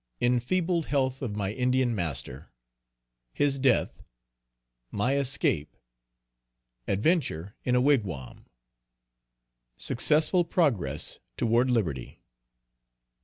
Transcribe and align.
Enfeebled 0.19 0.87
health 0.87 1.21
of 1.21 1.35
my 1.35 1.51
Indian 1.53 1.93
Master. 1.93 2.49
His 3.33 3.59
death. 3.59 4.01
My 4.89 5.15
escape. 5.15 5.75
Adventure 6.87 7.55
in 7.63 7.75
a 7.75 7.81
wigwam. 7.81 8.47
Successful 9.77 10.43
progress 10.43 11.19
toward 11.37 11.69
liberty. 11.69 12.19